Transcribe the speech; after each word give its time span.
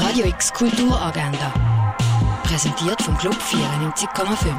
Radio 0.00 0.26
X 0.26 0.52
Kulturagenda. 0.52 1.52
Präsentiert 2.44 3.02
vom 3.02 3.18
Club 3.18 3.34
94,5. 3.34 4.54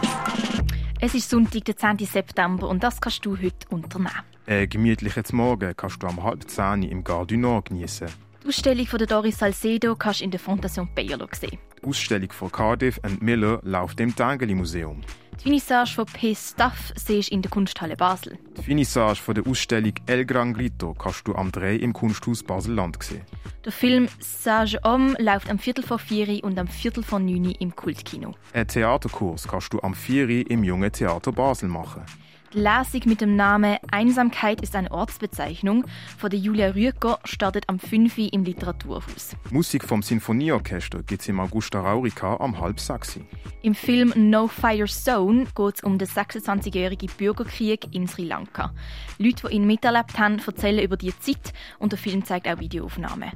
Es 0.99 1.15
ist 1.15 1.29
Sonntag, 1.29 1.63
der 1.63 1.77
10. 1.77 1.99
September 1.99 2.67
und 2.67 2.83
das 2.83 2.99
kannst 2.99 3.25
du 3.25 3.37
heute 3.37 3.65
unternehmen. 3.69 4.11
Ein 4.47 4.67
gemütliches 4.67 5.31
Morgen 5.31 5.73
kannst 5.77 6.03
du 6.03 6.07
am 6.07 6.21
halb 6.21 6.49
zehn 6.49 6.83
im 6.83 7.05
Gare 7.05 7.25
du 7.25 7.37
Nord 7.37 7.69
genießen. 7.69 8.09
Die 8.43 8.47
Ausstellung 8.49 8.85
von 8.85 8.99
der 8.99 9.07
Doris 9.07 9.37
Salcedo 9.37 9.95
kannst 9.95 10.19
du 10.19 10.25
in 10.25 10.31
der 10.31 10.41
Fondation 10.41 10.89
Bayerlo 10.93 11.27
sehen. 11.31 11.57
Die 11.81 11.87
Ausstellung 11.87 12.31
von 12.31 12.51
Cardiff 12.51 12.99
and 13.03 13.21
Miller 13.21 13.59
läuft 13.63 13.99
im 13.99 14.15
Tangeli 14.15 14.53
Museum. 14.53 15.01
Die 15.39 15.43
Finissage 15.43 15.93
von 15.93 16.05
P. 16.05 16.35
Stuff 16.35 16.91
siehst 16.95 17.29
du 17.29 17.35
in 17.35 17.41
der 17.41 17.49
Kunsthalle 17.49 17.95
Basel. 17.95 18.37
Die 18.57 18.63
Finissage 18.63 19.21
von 19.21 19.35
der 19.35 19.47
Ausstellung 19.47 19.93
El 20.05 20.25
Gran 20.25 20.53
Grito 20.53 20.93
kannst 20.93 21.27
du 21.27 21.35
am 21.35 21.51
3 21.51 21.75
im 21.75 21.93
Kunsthaus 21.93 22.43
Basel-Land 22.43 23.01
sehen. 23.01 23.21
Der 23.63 23.71
Film 23.71 24.09
Sage 24.19 24.79
Homme 24.83 25.15
läuft 25.19 25.49
am 25.49 25.59
Viertel 25.59 25.83
vor 25.83 25.99
vier 25.99 26.43
und 26.43 26.59
am 26.59 26.67
Viertel 26.67 27.03
vor 27.03 27.19
neun 27.19 27.51
im 27.51 27.73
Kultkino. 27.73 28.35
Ein 28.53 28.67
Theaterkurs 28.67 29.47
kannst 29.47 29.71
du 29.71 29.79
am 29.81 29.93
4 29.93 30.49
im 30.51 30.63
Jungen 30.65 30.91
Theater 30.91 31.31
Basel 31.31 31.69
machen. 31.69 32.03
Die 32.51 32.57
Lesung 32.57 33.01
mit 33.05 33.21
dem 33.21 33.35
Namen 33.35 33.77
Einsamkeit 33.91 34.61
ist 34.61 34.75
eine 34.75 34.89
Ortsbezeichnung 34.89 35.85
von 36.17 36.31
der 36.31 36.39
Julia 36.39 36.69
Rüeger 36.69 37.19
startet 37.23 37.65
am 37.67 37.77
5 37.77 38.17
Uhr 38.17 38.33
im 38.33 38.43
Literaturhaus. 38.43 39.35
Musik 39.51 39.83
vom 39.83 40.01
Sinfonieorchester 40.01 41.03
gibt 41.03 41.21
es 41.21 41.27
im 41.27 41.39
Augusta 41.39 41.79
Raurica 41.79 42.37
am 42.37 42.59
halb 42.59 42.79
sechs. 42.79 43.19
Im 43.61 43.75
Film 43.75 44.13
No 44.15 44.47
Fire 44.47 44.87
Zone 44.87 45.45
geht 45.55 45.75
es 45.75 45.83
um 45.83 45.99
den 45.99 46.07
26-jährigen 46.07 47.11
Bürgerkrieg 47.19 47.93
in 47.93 48.07
Sri 48.07 48.23
Lanka. 48.23 48.73
Leute, 49.19 49.47
die 49.47 49.55
ihn 49.55 49.67
miterlebt 49.67 50.17
haben, 50.17 50.41
erzählen 50.43 50.83
über 50.83 50.97
die 50.97 51.13
Zeit 51.19 51.53
und 51.77 51.91
der 51.91 51.99
Film 51.99 52.25
zeigt 52.25 52.47
auch 52.47 52.59
Videoaufnahmen. 52.59 53.29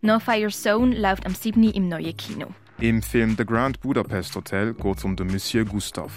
No 0.00 0.20
Fire 0.20 0.50
Zone 0.50 0.96
läuft 0.96 1.26
am 1.26 1.34
7. 1.34 1.60
Uhr 1.64 1.74
im 1.74 1.88
neuen 1.88 2.16
Kino. 2.16 2.46
Im 2.78 3.02
Film 3.02 3.34
The 3.36 3.44
Grand 3.44 3.80
Budapest 3.80 4.36
Hotel 4.36 4.74
geht 4.74 4.96
es 4.96 5.04
um 5.04 5.16
den 5.16 5.26
Monsieur 5.26 5.64
Gustave. 5.64 6.12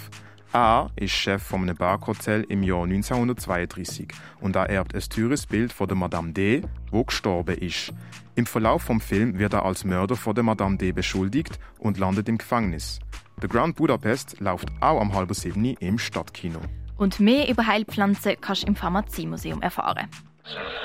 Er 0.54 0.90
ist 0.94 1.10
Chef 1.10 1.42
von 1.42 1.62
einem 1.62 1.76
Berghotel 1.76 2.46
im 2.48 2.62
Jahr 2.62 2.84
1932 2.84 4.06
und 4.40 4.54
er 4.54 4.70
erbt 4.70 4.94
ein 4.94 5.00
teures 5.00 5.46
Bild 5.46 5.72
von 5.72 5.88
der 5.88 5.96
Madame 5.96 6.32
D, 6.32 6.62
wo 6.92 7.02
gestorben 7.02 7.58
ist. 7.58 7.92
Im 8.36 8.46
Verlauf 8.46 8.82
vom 8.82 9.00
Film 9.00 9.36
wird 9.36 9.52
er 9.52 9.64
als 9.64 9.82
Mörder 9.82 10.14
von 10.14 10.32
der 10.32 10.44
Madame 10.44 10.76
D 10.76 10.92
beschuldigt 10.92 11.58
und 11.80 11.98
landet 11.98 12.28
im 12.28 12.38
Gefängnis. 12.38 13.00
The 13.40 13.48
Grand 13.48 13.74
Budapest 13.74 14.38
läuft 14.38 14.68
auch 14.78 15.00
am 15.00 15.12
halben 15.12 15.34
sieben 15.34 15.64
im 15.64 15.98
Stadtkino. 15.98 16.60
Und 16.98 17.18
mehr 17.18 17.48
über 17.48 17.66
Heilpflanzen 17.66 18.36
kannst 18.40 18.62
du 18.62 18.68
im 18.68 18.76
Pharmaziemuseum 18.76 19.60
erfahren. 19.60 20.06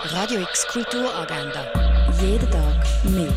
Radio 0.01 0.41
X 0.41 0.65
Kulturagenda. 0.67 1.63
Jeden 2.19 2.49
Tag 2.49 2.83
mehr. 3.03 3.29